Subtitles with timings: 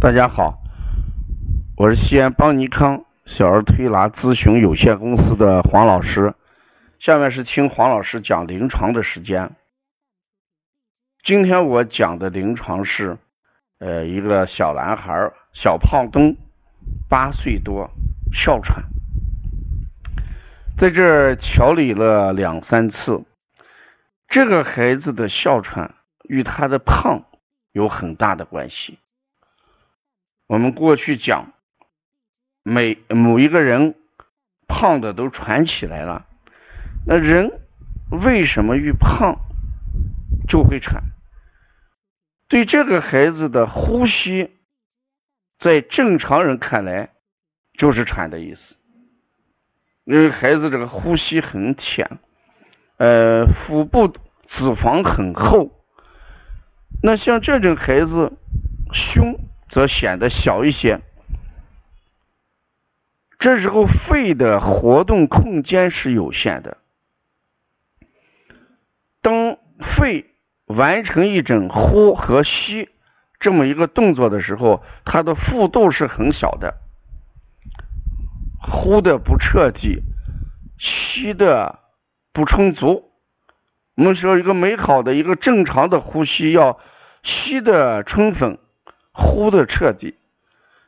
[0.00, 0.62] 大家好，
[1.76, 6.32] 我是西安邦尼康小儿推拿咨询有限公司的黄老师。
[7.00, 9.56] 下面是听黄老师讲临床的时间。
[11.24, 13.18] 今天我讲的临床是，
[13.80, 16.36] 呃，一个小男孩小胖墩，
[17.08, 17.90] 八岁多，
[18.32, 18.84] 哮喘，
[20.78, 23.24] 在这调理了两三次。
[24.28, 25.92] 这个孩子的哮喘
[26.28, 27.20] 与他的胖
[27.72, 29.00] 有很大的关系。
[30.48, 31.52] 我们过去讲，
[32.62, 33.94] 每某一个人
[34.66, 36.26] 胖的都喘起来了，
[37.06, 37.60] 那人
[38.10, 39.38] 为什么遇胖
[40.48, 41.02] 就会喘？
[42.48, 44.56] 对这个孩子的呼吸，
[45.58, 47.10] 在正常人看来
[47.74, 48.60] 就是喘的意思，
[50.04, 52.18] 因为孩子这个呼吸很浅。
[52.96, 55.70] 呃，腹部脂肪很厚，
[57.02, 58.32] 那像这种孩子，
[58.92, 59.38] 胸
[59.68, 61.00] 则显得小一些。
[63.38, 66.78] 这时候肺的活动空间是有限的。
[69.20, 70.26] 当肺
[70.66, 72.88] 完成一种呼和吸
[73.38, 76.76] 这么一个动作的时候，它的幅度是很小的，
[78.60, 80.02] 呼的不彻底，
[80.78, 81.80] 吸的。
[82.30, 83.10] 不充足。
[83.96, 86.78] 我们说一个美好的一个正常的呼吸，要
[87.24, 88.60] 吸的充分，
[89.18, 90.14] 呼的彻底。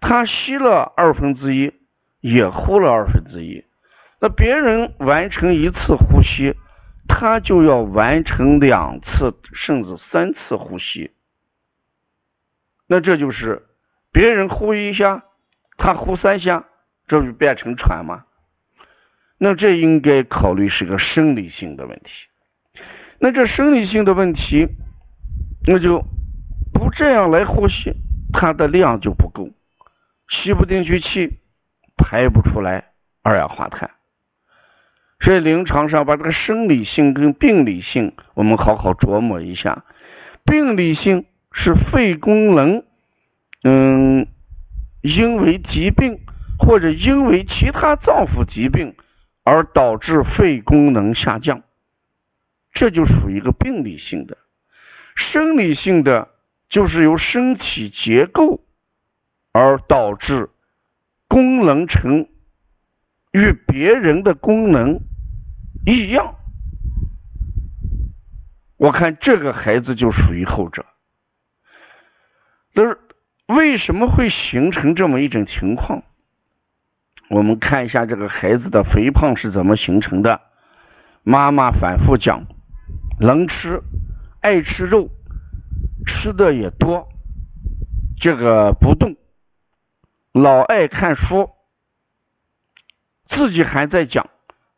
[0.00, 1.72] 他吸了二分之一，
[2.20, 3.64] 也呼了二分之一。
[4.20, 6.54] 那别人完成一次呼吸，
[7.08, 11.12] 他就要完成两次甚至三次呼吸。
[12.86, 13.66] 那这就是
[14.12, 15.24] 别人呼一下，
[15.76, 16.66] 他呼三下，
[17.06, 18.24] 这就变成喘吗？
[19.38, 22.28] 那这应该考虑是个生理性的问题。
[23.18, 24.66] 那这生理性的问题，
[25.66, 26.04] 那就
[26.72, 27.94] 不这样来呼吸，
[28.38, 29.48] 它的量就不够，
[30.28, 31.38] 吸不进去气，
[31.96, 32.92] 排不出来
[33.22, 33.90] 二氧化碳。
[35.18, 39.84] 所以临床上把这个生理性跟病理性，我们好好琢磨一下。
[40.44, 42.84] 病理性是肺功能，
[43.62, 44.28] 嗯，
[45.00, 46.20] 因为疾病
[46.58, 48.94] 或者因为其他脏腑疾病。
[49.48, 51.62] 而导致肺功能下降，
[52.72, 54.36] 这就属于一个病理性的。
[55.14, 56.30] 生理性的
[56.68, 58.64] 就是由身体结构
[59.52, 60.50] 而导致
[61.28, 62.28] 功能成
[63.32, 65.00] 与别人的功能
[65.84, 66.34] 异样。
[68.76, 70.84] 我看这个孩子就属于后者。
[72.74, 72.98] 但是
[73.46, 76.02] 为什么会形成这么一种情况？
[77.28, 80.40] 我们看一下这个孩子的肥胖是怎么形成的。
[81.22, 82.46] 妈妈反复讲，
[83.18, 83.82] 能吃，
[84.40, 85.10] 爱吃肉，
[86.16, 87.06] 吃的也多，
[88.18, 89.14] 这个不动，
[90.32, 91.50] 老爱看书，
[93.28, 94.26] 自己还在讲。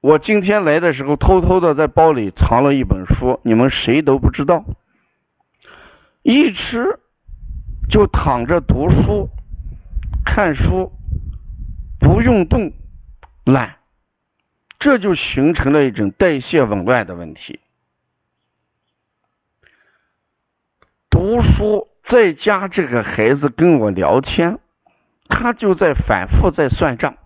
[0.01, 4.65] 我今天来的时候，偷偷的在包里藏了一本书，你们谁都不知道。
[6.23, 6.99] 一吃
[7.89, 9.29] 就躺着读书，
[10.25, 10.93] 看书。
[12.01, 12.73] 不用动，
[13.45, 13.77] 懒，
[14.79, 17.59] 这就形成了一种代谢紊乱的问题。
[21.11, 24.59] 读书在家，这个孩子跟我聊天，
[25.29, 27.17] 他就在反复在算账。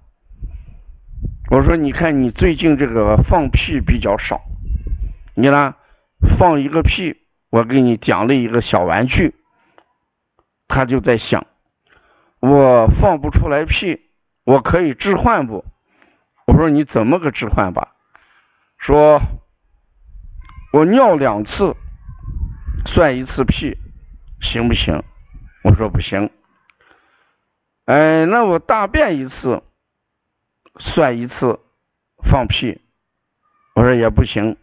[1.51, 4.41] 我说：“你看，你最近这个放屁比较少，
[5.35, 5.75] 你呢
[6.39, 7.17] 放一个屁，
[7.51, 9.35] 我给你奖励一个小玩具。”
[10.69, 11.47] 他就在想，
[12.41, 14.01] 我放不出来屁。
[14.45, 15.65] 我可以置换不？
[16.47, 17.95] 我说你怎么个置换吧？
[18.77, 19.21] 说，
[20.73, 21.77] 我尿两次
[22.93, 23.79] 算一次屁，
[24.41, 25.03] 行不行？
[25.65, 26.29] 我说不行。
[27.87, 29.63] 哎，那我大便一次
[30.79, 31.59] 算一次
[32.23, 32.83] 放屁，
[33.75, 34.59] 我说也不行。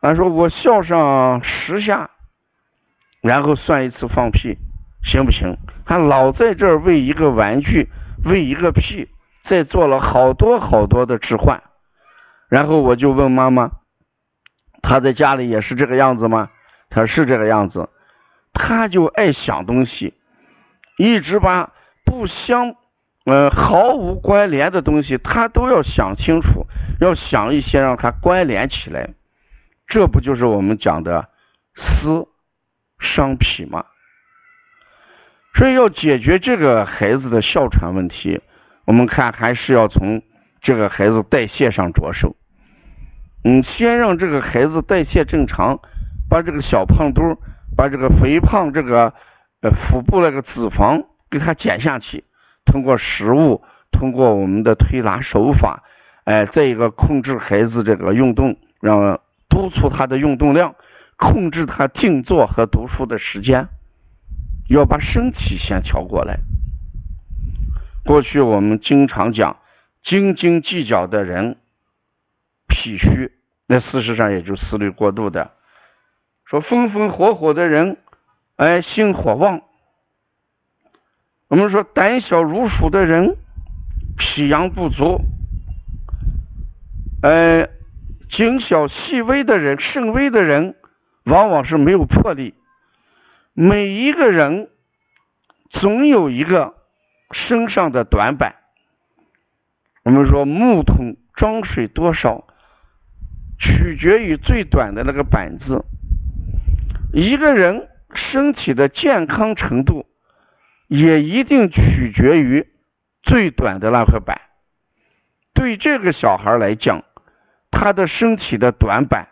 [0.00, 2.10] 他说我笑上十下，
[3.20, 4.58] 然后算一次放屁，
[5.04, 5.56] 行不行？
[5.86, 7.88] 他老在这儿为一个玩具。
[8.24, 9.08] 为一个屁，
[9.48, 11.60] 再做了好多好多的置换，
[12.48, 13.72] 然后我就问妈妈
[14.80, 16.48] ：“他在家里也是这个样子吗？”
[16.92, 17.88] 他：“是这个样子。”
[18.54, 20.14] 他就爱想东西，
[20.98, 21.72] 一直把
[22.04, 22.76] 不相
[23.24, 26.66] 呃毫无关联的东西，他都要想清楚，
[27.00, 29.08] 要想一些让他关联起来。
[29.86, 31.28] 这不就是我们讲的
[31.74, 32.28] 思
[32.98, 33.84] 伤脾吗？
[35.54, 38.40] 所以要解决这个孩子的哮喘问题，
[38.84, 40.22] 我们看还是要从
[40.60, 42.36] 这个孩子代谢上着手。
[43.44, 45.80] 嗯，先让这个孩子代谢正常，
[46.32, 47.36] 把这个小胖墩
[47.76, 49.12] 把这个肥胖这个
[49.60, 52.24] 呃腹部那个脂肪给它减下去。
[52.64, 55.82] 通过食物，通过我们的推拿手法，
[56.24, 59.20] 哎，再一个控制孩子这个运动，让
[59.50, 60.74] 督促他的运动量，
[61.18, 63.68] 控制他静坐和读书的时间，
[64.70, 66.38] 要把身体先调过来。
[68.06, 69.58] 过去我们经常讲，
[70.02, 71.58] 斤斤计较的人，
[72.68, 73.32] 脾虚，
[73.66, 75.50] 那事实上也就思虑过度的。
[76.52, 77.96] 说风风火火的人，
[78.56, 79.62] 哎，心火旺。
[81.48, 83.38] 我们说胆小如鼠的人，
[84.18, 85.18] 脾阳不足。
[87.22, 87.70] 哎，
[88.28, 90.76] 谨小细微的人，慎微的人，
[91.24, 92.54] 往往是没有魄力。
[93.54, 94.68] 每一个人
[95.70, 96.74] 总有一个
[97.30, 98.56] 身上的短板。
[100.02, 102.46] 我们说木桶装水多少，
[103.58, 105.82] 取决于最短的那个板子。
[107.12, 110.06] 一个人身体的健康程度，
[110.88, 112.66] 也一定取决于
[113.22, 114.40] 最短的那块板。
[115.52, 117.04] 对这个小孩来讲，
[117.70, 119.28] 他的身体的短板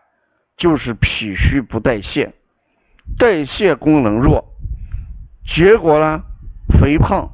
[0.57, 2.35] 就是脾虚不代谢，
[3.19, 4.45] 代谢功能弱，
[5.47, 6.23] 结果呢，
[6.79, 7.31] 肥胖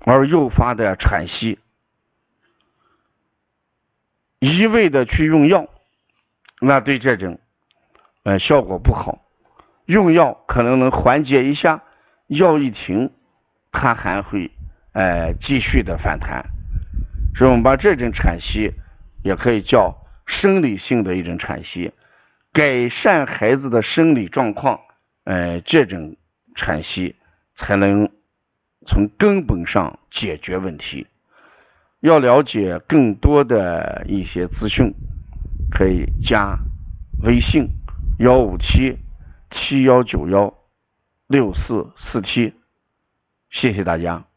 [0.00, 1.58] 而诱发的喘息。
[4.40, 5.66] 一味的去用药，
[6.60, 7.40] 那对这种，
[8.24, 9.24] 呃，效果不好。
[9.90, 11.82] 用药可能能缓解一下，
[12.28, 13.10] 药一停，
[13.72, 14.52] 它还会
[14.92, 16.46] 呃继续的反弹。
[17.34, 18.72] 所以我们把这种喘息
[19.24, 21.92] 也可以叫生理性的一种喘息，
[22.52, 24.78] 改善孩子的生理状况，
[25.24, 26.14] 呃，这种
[26.54, 27.16] 喘息
[27.56, 28.08] 才能
[28.86, 31.08] 从根本上解决问题。
[31.98, 34.94] 要了解更多的一些资讯，
[35.68, 36.56] 可以加
[37.24, 37.68] 微信
[38.20, 38.96] 幺五七。
[39.50, 40.54] 七幺九幺
[41.26, 42.54] 六四四七，
[43.48, 44.29] 谢谢大家。